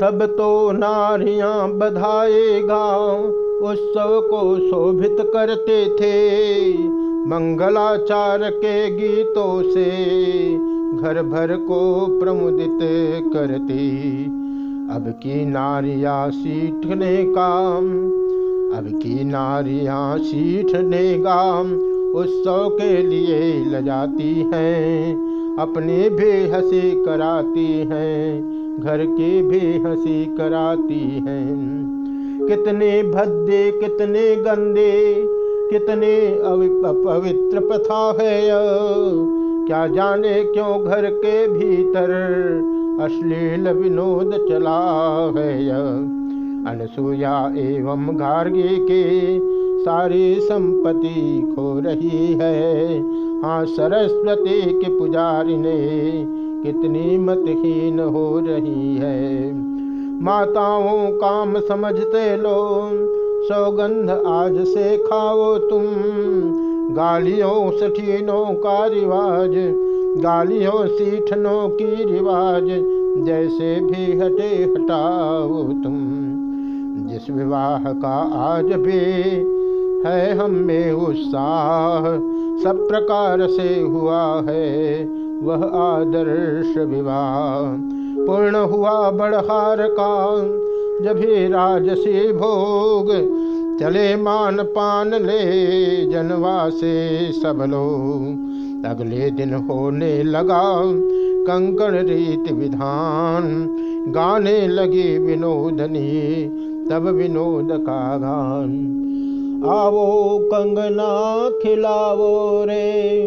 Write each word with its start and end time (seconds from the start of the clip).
तब 0.00 0.22
तो 0.26 0.72
नारियाँ 0.72 1.68
बधाएगा, 1.70 3.12
उत्सव 3.70 4.20
को 4.30 4.58
शोभित 4.58 5.16
करते 5.20 5.84
थे। 5.86 6.72
मंगलाचार 7.26 8.50
के 8.50 8.90
गीतों 8.90 9.62
से 9.62 9.84
घर 10.98 11.22
भर 11.22 11.56
को 11.56 12.06
प्रमुदित 12.20 12.78
करती। 13.32 14.24
अब 14.96 15.04
की 15.08 15.46
नारिया 15.46 16.30
सीठने 16.30 17.24
काम, 17.24 17.88
अब 18.78 19.00
की 19.02 19.24
नारियाँ 19.24 20.18
सीठने 20.18 21.18
का 21.18 21.60
उत्सव 22.20 22.68
के 22.72 23.02
लिए 23.02 23.64
लजाती 23.64 24.50
हैं, 24.54 25.14
अपनी 25.56 26.08
भी 26.08 26.48
हँसी 26.48 27.04
कराती 27.04 27.72
हैं। 27.72 28.65
घर 28.80 29.04
की 29.06 29.42
भी 29.42 29.60
हँसी 29.78 30.24
कराती 30.36 31.00
हैं। 31.26 32.46
कितने 32.48 33.02
भद्दे, 33.02 33.70
कितने 33.72 34.24
गंदे, 34.36 34.92
कितने 35.70 36.16
पवित्र 36.42 37.60
प्रथा 37.60 38.02
है 38.20 38.50
क्या 39.66 39.86
जाने 39.86 40.42
क्यों 40.44 40.84
घर 40.84 41.10
के 41.14 41.36
भीतर 41.48 42.10
अश्लील 43.00 43.68
विनोद 43.72 44.30
चला 44.48 44.78
है 45.36 45.56
अनसुया 46.66 47.34
एवं 47.58 48.06
गार्गी 48.20 48.76
के 48.80 49.04
सारी 49.80 50.40
संपत्ति 50.40 51.52
खो 51.54 51.68
रही 51.80 52.32
है। 52.34 52.98
हाँ 53.42 53.64
सरस्वती 53.66 54.60
के 54.72 54.98
पुजारी 54.98 55.56
ने 55.56 55.76
कितनी 56.66 57.18
मतहीन 57.18 58.00
हो 58.00 58.40
रही 58.44 58.96
है। 58.96 59.52
माताओं 60.22 61.10
काम 61.10 61.60
समझते 61.60 62.36
लो, 62.36 62.90
सौगंध 63.44 64.10
आज 64.10 64.66
से 64.66 64.96
खाओ 64.98 65.58
तुम। 65.58 65.84
गालियों 66.94 67.70
सठीनों 67.70 68.54
का 68.54 68.86
रिवाज, 68.86 69.50
गालियों 70.22 70.86
सीठनों 70.86 71.68
की 71.68 72.04
रिवाज, 72.04 72.64
जैसे 73.26 73.80
भी 73.80 74.18
हटे 74.18 74.64
हटाओ 74.64 75.62
तुम। 75.62 75.96
जिस 77.08 77.30
विवाह 77.30 77.92
का 77.92 78.16
आज 78.54 78.64
भी 78.64 79.02
है, 80.10 80.36
हम 80.36 80.50
में 80.50 80.92
उत्साह 80.92 82.04
सब 82.64 82.86
प्रकार 82.88 83.46
से 83.46 83.80
हुआ 83.80 84.42
है। 84.42 85.04
वह 85.42 85.64
आदर्श 85.78 86.78
विवाह। 86.78 87.62
पूर्ण 88.26 88.56
हुआ 88.56 89.10
बड़हार 89.10 89.76
का। 89.80 90.36
जब 91.04 91.20
राजसी 91.52 92.32
भोग, 92.32 93.08
चले 93.80 94.16
मान 94.16 94.56
पान 94.56 95.14
ले 95.14 96.06
जनवा 96.06 96.70
से 96.70 97.18
सब 97.32 97.66
लोग। 97.68 98.46
अगले 98.86 99.30
दिन 99.30 99.54
होने 99.54 100.22
लगा 100.22 100.82
कंकण 101.44 102.06
रीति 102.06 102.54
विधान। 102.54 103.66
गाने 104.08 104.68
लगी 104.68 105.18
विनोदनी, 105.18 106.44
तब 106.90 107.02
विनोद 107.08 107.68
का 107.72 108.18
गान। 108.18 108.92
आवो 109.68 110.38
कंगना 110.42 111.50
खिलावो 111.50 112.64
रे। 112.64 113.22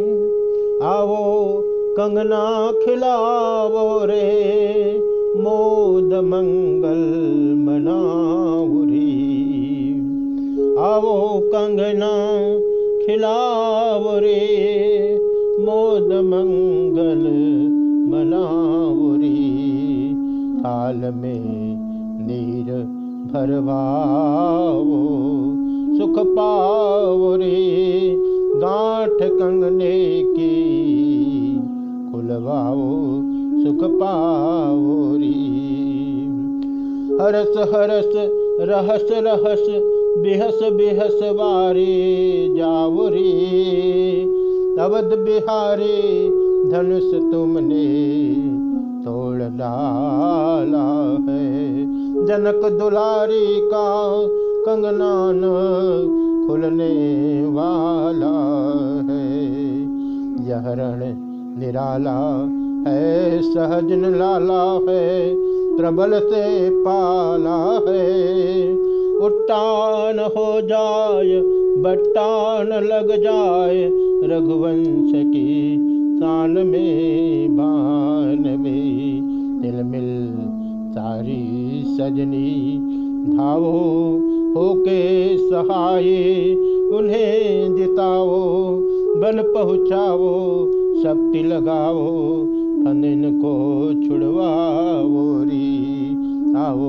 आवो 0.83 1.63
कंगना 1.99 2.43
खिलावो 2.71 4.05
रे। 4.05 4.27
मोद 5.37 6.13
मंगल 6.25 7.01
मनाउरी 7.57 9.09
आवो 10.79 11.15
कंगना 11.45 12.11
खिलावो 13.03 14.13
रे। 14.19 14.39
मोद 15.59 16.13
मंगल 16.29 17.25
मनाउरी 18.11 19.43
थाल 20.59 21.01
में 21.15 21.45
नीर 22.27 22.71
भरवाओ, 23.33 24.85
सुख 25.97 26.25
पाओ 26.35 27.35
रे। 27.35 27.59
गांठ 28.61 29.19
कंगने 29.31 29.97
की 30.23 30.38
खुलवाओ 32.29 32.81
सुख 33.63 33.89
पाओ 33.91 35.15
रे। 35.17 35.37
हरस 37.17 37.57
हरस, 37.57 38.11
रहस 38.69 39.07
रहस, 39.11 39.63
बिहस 40.23 40.59
बिहस 40.71 41.19
वारे 41.23 42.47
जाओ 42.57 43.07
रे। 43.09 44.21
अवध 44.79 45.17
बिहारे, 45.19 46.29
धनुष 46.69 47.31
तुमने 47.31 47.87
तोड़ 49.05 49.39
डाला 49.39 51.09
है। 51.31 51.81
जनक 52.25 52.79
दुलारी 52.79 53.59
का 53.59 54.19
कंगनान 54.65 55.41
खुलने 56.47 56.95
वाला 57.45 58.35
है। 59.13 59.49
यह 60.49 60.73
रण 60.73 61.28
निराला 61.59 62.19
है 62.87 63.41
सहजन 63.41 64.15
लाला 64.15 64.91
है, 64.91 65.35
प्रबल 65.77 66.19
से 66.19 66.69
पाला 66.69 67.91
है। 67.91 68.71
उट्टान 69.17 70.19
हो 70.19 70.61
जाए, 70.61 71.41
बट्टान 71.83 72.67
लग 72.67 73.11
जाए, 73.23 73.89
रघुवंश 74.23 75.11
की 75.15 75.75
शान 76.19 76.51
में 76.51 77.57
बान 77.57 78.59
में। 78.59 79.61
तिल 79.61 79.83
मिल 79.83 80.37
सारी 80.93 81.83
सजनी 81.87 82.79
धावो, 83.37 83.77
होके 84.57 85.37
सहाय, 85.37 86.07
उन्हें 86.93 87.75
जिताओ 87.75 88.49
बल 89.21 89.53
पहुँचाओ 89.53 90.65
शक्ति 91.03 91.43
लगाओ 91.43 92.07
फंदिन 92.83 93.41
को 93.41 93.93
छुड़वाओ 93.93 95.43
री। 95.43 96.09
आओ, 96.57 96.79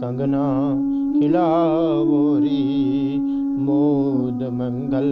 कंगना 0.00 0.74
खिलाओ 1.20 2.38
री। 2.38 3.18
मोद 3.58 4.42
मंगल 4.42 5.08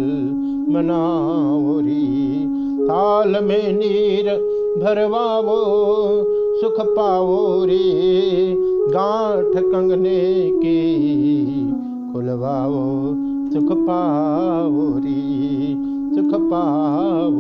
मनाओ 0.72 1.80
री। 1.80 2.44
थाल 2.86 3.44
में 3.44 3.72
नीर 3.72 4.24
भरवाओ, 4.84 5.66
सुख 6.60 6.96
पाओ 6.96 7.64
रे। 7.64 8.54
गांठ 8.88 9.62
कंगने 9.62 10.50
की 10.50 10.96
खुलवाओ, 12.12 13.06
सुख 13.52 13.76
पाओ 13.78 14.98
रे। 14.98 15.95
सुख 16.31 16.41
पाओ 16.41 17.31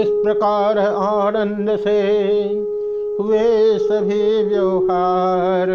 इस 0.00 0.08
प्रकार 0.08 0.78
आनंद 0.78 1.76
से 1.76 2.00
हुए 3.20 3.78
सभी 3.78 4.48
व्यवहार 4.48 5.68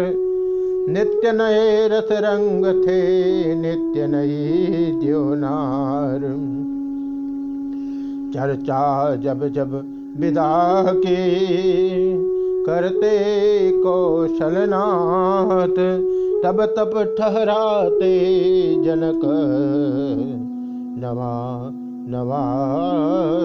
नित्य 0.88 1.32
नए 1.32 1.88
रस 1.88 2.08
रंग 2.12 2.66
थे, 2.66 3.54
नित्य 3.54 4.06
नई 4.06 4.92
द्योनार। 5.00 6.20
चर्चा 8.34 9.16
जब 9.16 9.48
जब 9.48 9.72
विदा 10.20 10.82
के 10.96 11.18
करते 12.66 13.72
कौशलनाथ, 13.74 15.76
तब 16.44 16.62
तप 16.62 17.14
ठहराते 17.18 18.14
जनक। 18.84 19.20
नवा 21.00 21.70
नवा 22.08 22.44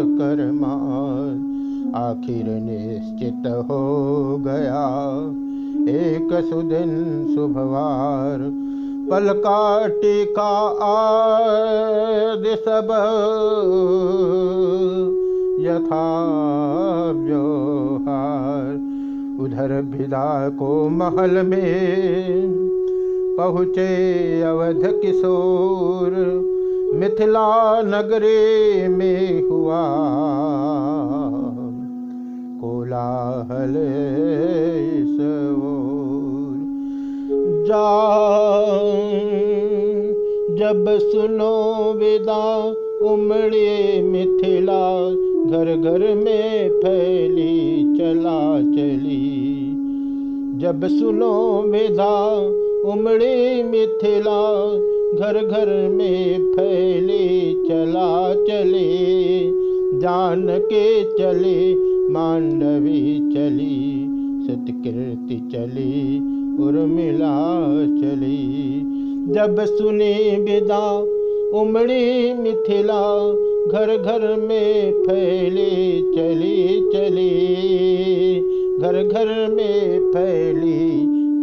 कर्मा, 0.06 0.74
आखिर 2.00 2.46
निश्चित 2.48 3.48
हो 3.48 4.38
गया। 4.38 4.86
एक 5.90 6.46
सुदिन 6.50 6.92
शुभवार, 7.36 8.40
पल 9.12 9.34
का 9.40 9.88
टीका 9.88 10.80
आदि 10.84 12.56
सब। 12.56 12.90
यथा 15.60 16.08
व्यवहार 17.12 18.89
उधर 19.40 19.82
भिदा 19.82 20.50
को 20.50 20.90
महल 20.90 21.42
में 21.46 22.54
पहुँचे 23.38 24.42
अवध 24.42 24.82
किशोर। 25.02 26.12
मिथिला 26.96 27.82
नगरे 27.82 28.88
में 28.88 29.44
हुआ 29.44 29.84
कोलाहल 32.62 33.74
जा 37.68 37.88
जब 40.60 40.86
सुनो 41.00 41.56
विदा, 41.94 42.44
उमड़े 43.10 44.02
मिथिला 44.04 44.84
घर 45.48 45.78
घर 45.78 46.16
में 46.16 46.70
फैली, 46.70 47.84
चला 47.98 48.60
चली। 48.60 49.60
जब 50.60 50.88
सुनो 50.88 51.62
विदा 51.62 52.36
उमड़ी 52.92 53.64
मिथिला 53.64 54.74
घर 55.20 55.46
घर 55.46 55.90
में 55.90 56.54
फैली, 56.54 57.52
चला 57.68 58.34
चली। 58.34 59.00
जान 60.00 60.48
के 60.50 61.04
चले, 61.04 61.76
मांडवी 62.14 63.32
चली 63.34 64.06
सतकृति 64.48 65.50
चली, 65.52 66.18
उर्मिला 66.64 67.66
चली। 67.86 68.80
जब 69.34 69.56
सुने 69.60 70.38
विदा, 70.40 70.98
उमड़ी 71.60 72.34
मिथिला 72.34 73.34
घर 73.72 73.98
घर 73.98 74.36
में 74.36 74.92
फैले, 74.92 76.02
चली 76.02 76.90
चली। 76.94 77.56
घर 78.80 79.04
घर 79.04 79.48
में 79.48 80.12
फैली, 80.12 80.90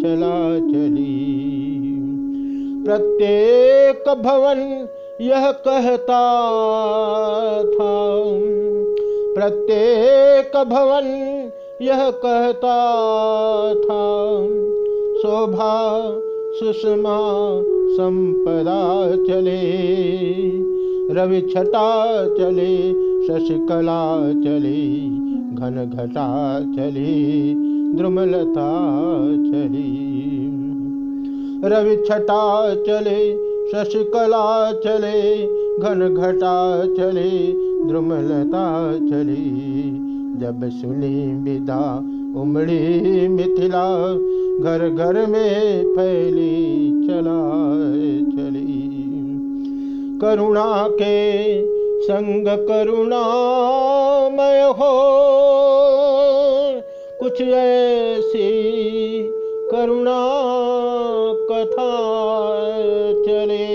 चला, 0.02 0.58
चली। 0.58 1.26
प्रत्येक 2.86 4.14
भवन 4.18 4.88
यह 5.20 5.50
कहता 5.50 6.42
था। 7.62 8.22
प्रत्येक 9.34 10.64
भवन 10.64 11.48
यह 11.82 12.10
कहता 12.10 12.84
था। 13.74 14.46
शोभा, 15.22 16.00
सुषमा, 16.54 17.18
संपदा 17.96 19.10
चले। 19.16 19.96
रवि 21.10 21.40
छटा 21.40 22.24
चले, 22.26 22.76
शशिकला 23.26 24.32
चली, 24.32 25.08
घन 25.54 25.90
घटा 25.94 26.60
चली, 26.60 27.54
द्रुमलता 27.94 28.72
चली। 29.28 30.16
रवि 31.64 31.96
छटा 31.96 32.74
चले, 32.74 33.36
शशिकला 33.72 34.72
चले, 34.72 35.46
घन 35.78 36.14
घटा 36.18 36.86
चले, 36.86 37.52
द्रुमलता 37.88 38.92
चली। 38.92 39.80
जब 40.40 40.68
सुनी 40.68 41.42
विदा 41.42 41.98
उमड़ी 42.40 43.28
मिथिला, 43.28 44.14
घर 44.62 44.94
घर 44.98 45.26
में 45.26 45.84
फैली 45.96 46.90
चला 47.06 47.52
चली। 48.36 48.55
करुणा 50.22 50.88
के 50.88 51.62
संग 52.02 52.48
करुणामय 52.48 54.62
हो। 54.62 54.94
कुछ 57.20 57.42
ऐसी 57.42 58.50
करुणा 59.72 60.22
कथा 61.52 61.90
चले। 63.26 63.66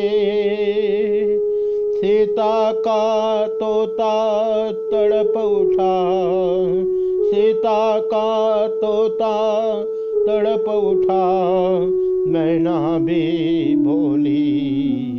सीता 1.91 2.71
का 2.71 3.47
तोता 3.47 4.71
तड़प 4.71 5.37
उठा। 5.37 6.17
सीता 7.29 7.99
का 7.99 8.67
तोता 8.67 9.35
तड़प 10.27 10.69
उठा। 10.69 11.25
मैना 12.31 12.97
भी 12.97 13.75
भोली 13.75 15.10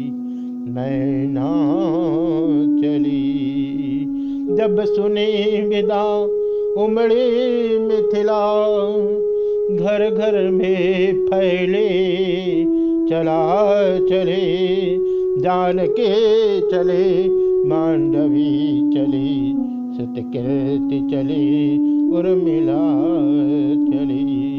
मैना 0.74 1.50
चली। 2.80 3.42
जब 4.56 4.84
सुनी 4.84 5.62
विदा, 5.62 6.20
उमड़ी 6.82 7.78
मिथिला, 7.78 8.62
घर 9.76 10.10
घर 10.10 10.50
में 10.50 11.26
फैले, 11.26 11.88
चला 13.10 13.98
चले 13.98 14.96
जान 15.40 15.78
के 15.78 16.12
चले, 16.60 17.28
मांडवी 17.68 18.90
चली 18.94 19.54
सतकृति 19.96 21.08
चली, 21.10 21.78
उर्मिला 22.10 22.82
चली। 23.90 24.52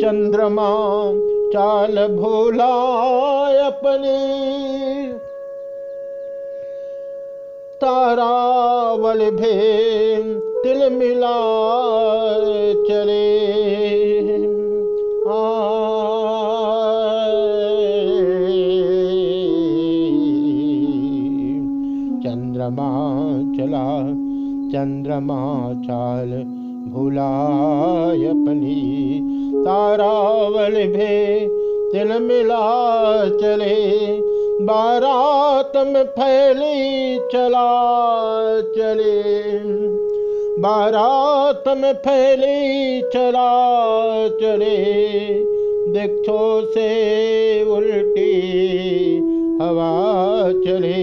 चंद्रमा 0.00 0.70
चाल 1.52 2.06
भोला 2.08 2.72
अपने। 3.66 4.18
तारावल 7.80 9.30
भे 9.30 9.56
तिल 10.62 10.90
मिला 10.90 11.36
चले। 12.88 13.28
आ 15.28 15.52
चंद्रमा 22.22 22.90
चला 23.56 24.00
चंद्रमा 24.72 25.72
चाल 25.74 26.61
भुलाय 26.88 28.24
अपनी 28.26 29.20
तारावल 29.64 30.74
भे 30.74 31.48
तिल 31.92 32.12
मिला 32.22 32.60
चले, 33.28 33.76
बारात 34.60 35.72
में 35.86 36.04
फैली 36.04 37.18
चला 37.32 37.68
चले। 38.76 39.22
बारात 40.62 41.64
में 41.68 41.92
फैली 41.92 43.02
चला 43.02 43.52
चले 44.28 44.76
दीक्षो 45.92 46.60
से 46.66 46.90
उल्टी 47.64 48.32
हवा 49.62 49.92
चले 50.52 51.02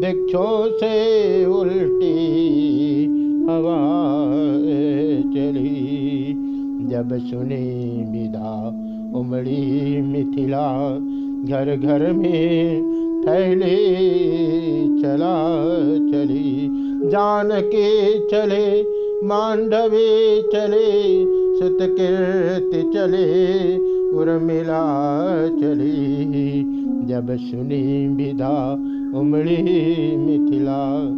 दीक्षो 0.00 0.78
से 0.78 0.94
उल्टी 1.44 2.12
हवा 3.50 4.02
चली। 5.34 6.32
जब 6.90 7.18
सुने 7.18 7.62
विदा, 8.10 8.68
उमड़ी 9.20 10.02
मिथिला, 10.02 10.96
घर 11.44 11.76
घर 11.76 12.12
में 12.12 12.82
फैले 13.24 13.76
चला 15.02 15.54
चली। 16.12 16.68
जान 17.10 17.48
के 17.52 18.18
चले, 18.18 18.82
मांडवे 19.26 20.42
चले, 20.42 21.24
सतकीर्ति 21.58 22.90
चले 22.94 23.76
उर्मिला 24.16 24.82
चली। 25.48 26.62
जब 27.06 27.36
सुनी 27.40 28.08
विदा, 28.08 28.72
उमड़ी 29.20 29.56
मिथिला 30.16 31.08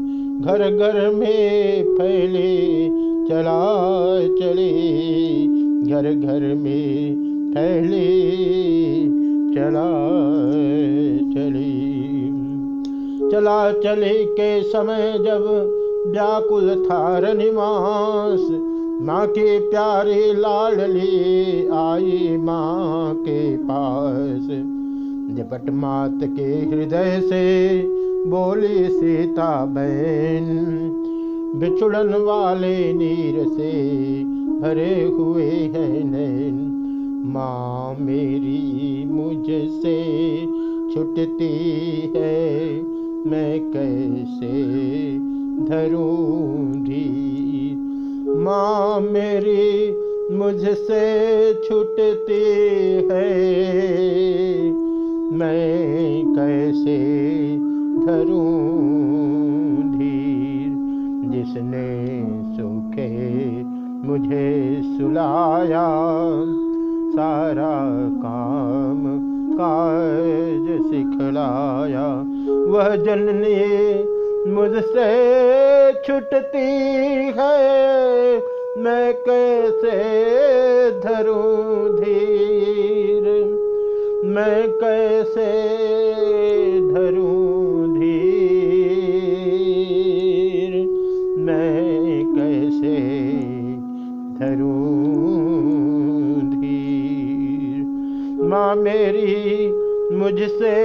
घर 0.40 0.76
घर 0.76 1.14
में 1.14 1.84
फैले, 1.84 2.88
चला 3.28 4.18
चले। 4.18 4.72
घर 5.90 6.02
घर 6.12 6.54
में 6.54 7.16
फैले, 7.54 8.24
चला 9.54 9.90
चली। 11.34 11.94
चला 13.32 13.72
चले 13.72 14.24
के 14.24 14.62
समय 14.62 15.12
जब 15.18 15.70
व्याकुल 16.06 16.84
था 16.84 17.32
निवास 17.32 18.40
माँ 19.06 19.26
के 19.26 19.58
प्यारे 19.58 20.34
लाडली 20.34 21.66
आई 21.68 22.36
माँ 22.36 23.14
के 23.14 23.56
पास। 23.56 24.48
जपट 25.36 25.70
मात 25.70 26.20
के 26.22 26.42
हृदय 26.42 27.20
से 27.24 27.80
बोली 28.26 28.84
सीता 28.88 29.64
बहन 29.64 30.46
बिछुड़न 31.56 32.14
वाले 32.14 32.92
नीर 32.92 33.44
से 33.48 33.72
भरे 34.60 34.94
हुए 35.02 35.50
हैं 35.74 36.04
नैन 36.04 36.56
माँ 37.26 37.96
मेरी 38.00 39.04
मुझसे 39.04 39.98
छुटती 40.94 41.52
है, 42.16 42.82
मैं 43.26 43.60
कैसे 43.72 44.52
धरूँगी? 45.68 47.04
माँ 48.44 49.00
मेरी 49.00 49.90
मुझसे 50.36 51.04
छुटती 51.68 52.42
है 53.10 53.23
धरूं 58.24 59.98
धीर, 59.98 60.70
जिसने 61.30 62.06
सूखे 62.56 63.62
मुझे 64.08 64.82
सुलाया। 64.84 65.88
सारा 67.16 67.90
काम 68.22 69.20
काज 69.54 70.82
सिखलाया। 70.90 72.24
वह 72.72 72.96
जननी 72.96 74.04
मुझसे 74.50 75.34
छुटती 75.92 76.94
है। 77.38 77.74
मैं 78.78 79.14
कैसे 79.14 80.00
धरूं 81.00 81.96
धीर? 81.96 83.24
मैं 84.24 84.68
कैसे 84.68 85.73
मुझसे 100.24 100.84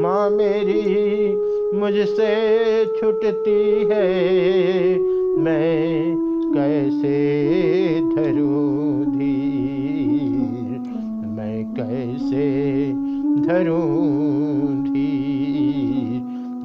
माँ 0.00 0.30
मेरी 0.30 1.36
मुझसे 1.78 2.84
छुटती 2.86 3.88
है। 3.90 5.21
मैं 5.42 6.16
कैसे 6.54 7.20
धरूं 8.00 9.04
धीर? 9.18 10.80
मैं 11.26 11.74
कैसे 11.74 12.88
धरूं 13.46 14.84
धीर? 14.84 16.20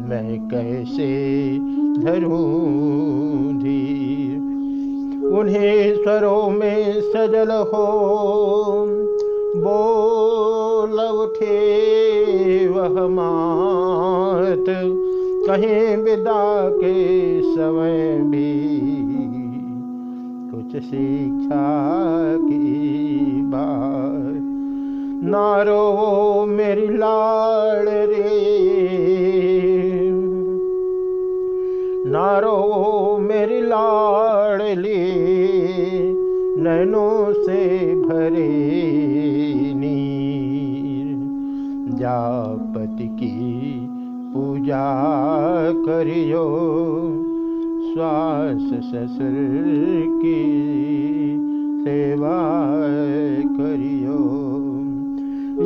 मैं 0.09 0.49
कैसे 0.49 1.53
धरूं 2.01 3.57
धीर? 3.57 4.37
उन्हें 5.39 5.95
स्वरों 5.95 6.49
में 6.49 7.01
सजल 7.01 7.51
हो, 7.51 8.75
बोल 9.57 10.99
उठे 10.99 12.67
वह 12.67 13.07
मात। 13.07 15.03
कहीं 15.49 15.97
विदा 15.97 16.69
के 16.69 17.41
समय 17.41 18.19
भी 18.19 18.69
कुछ 20.51 20.83
शिक्षा 20.83 21.77
की 22.37 22.75
बात। 23.41 24.43
नारो 25.29 26.45
मेरी 26.45 26.87
लाड़ 26.87 27.89
रे। 27.89 28.57
नारो 32.09 33.17
मेरी 33.21 33.61
लाड़ली 33.61 35.11
नैनों 36.61 37.33
से 37.33 37.95
भरे 37.95 38.73
नीर। 39.75 41.15
की 41.99 42.56
पूजा 44.67 44.87
करियो। 45.83 46.45
श्वास 47.83 48.65
ससुर 48.87 49.35
की 50.19 50.41
सेवा 51.83 52.39
करियो। 53.59 54.17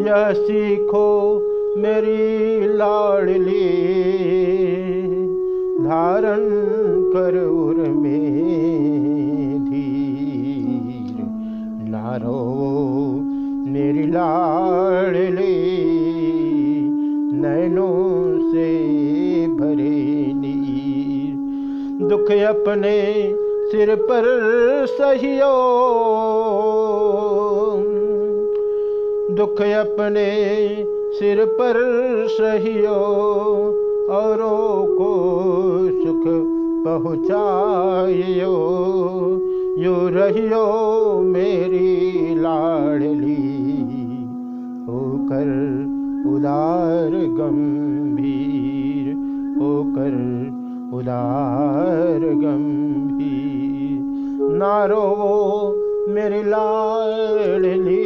यह 0.05 0.31
सीखो 0.33 1.07
मेरी 1.77 2.67
लाडली, 2.77 3.65
धारण 5.81 6.45
कर 7.13 7.39
में 7.95 8.29
धीर 9.65 11.25
नारो 11.89 12.39
मेरी 13.71 14.05
लाडली 14.11 15.50
दुख 22.21 22.31
अपने 22.31 23.35
सिर 23.71 23.95
पर 23.95 24.23
सहियो। 24.89 25.51
दुख 29.35 29.61
अपने 29.61 30.27
सिर 31.19 31.45
पर 31.45 31.73
सहियो, 32.29 32.97
औरों 34.09 34.97
को 34.97 35.09
सुख 36.03 36.23
पहुँचाइयो। 36.85 38.53
यो 39.77 40.09
रहियो 40.09 41.21
मेरी 41.21 42.35
लाडली, 42.35 43.67
होकर 44.87 45.47
उदार 46.27 47.11
गंभीर 47.11 49.13
होकर 49.61 50.50
उदार 51.01 52.23
गंभीर, 52.41 54.01
नारो 54.57 55.05
मेरी 56.09 56.41
लाडली 56.43 58.03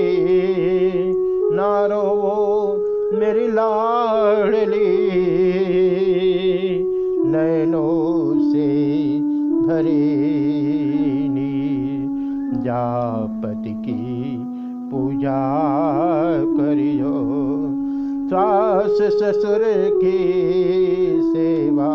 नारो 1.56 2.06
मेरी 3.14 3.48
लाडली 3.48 4.94
नैनों 7.32 7.92
से 8.52 8.70
भरे 9.68 10.04
जापति 12.66 13.74
की 13.84 14.38
पूजा 14.92 15.42
करियो, 16.56 17.14
सास 18.30 18.98
ससुर 19.14 19.64
की 19.94 20.18
सेवा 21.26 21.92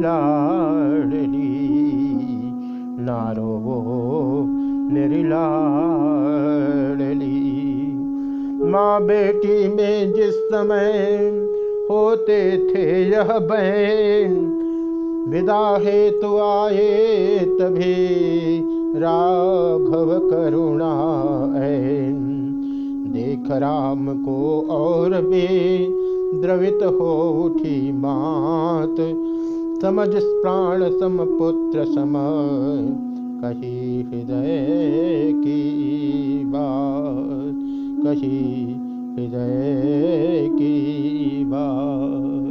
लाडली। 0.00 1.70
नारो 3.00 3.50
मेरी 4.90 5.22
लाडली। 5.22 5.70
माँ 8.70 9.02
बेटी 9.02 9.68
में 9.68 10.12
जिस 10.12 10.34
समय 10.34 11.28
होते 11.90 12.40
थे 12.68 13.10
यह 13.10 13.38
बहन, 13.38 14.56
विदा 15.28 15.76
हे 15.76 16.10
तो 16.10 16.38
आए 16.38 17.38
तभी 17.38 18.20
राघव 19.00 20.30
करुणा 20.30 20.92
ऐन। 21.64 22.26
देख 23.12 23.50
राम 23.50 24.24
को 24.24 24.66
और 24.70 25.10
भी 25.10 25.86
द्रवित 26.40 26.78
हो 26.82 27.42
उठी 27.44 27.92
मात 27.92 29.26
समझ 29.82 30.08
प्राण 30.14 30.82
सम 30.98 31.16
पुत्र 31.18 31.84
सम 31.84 32.12
कही 33.40 34.02
हृदय 34.02 35.32
की 35.34 35.60
बात 36.44 37.56
कही 38.04 38.40
हृदय 39.14 40.48
की 40.52 41.44
बात। 41.44 42.49